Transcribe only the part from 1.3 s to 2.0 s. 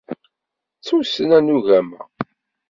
n ugama.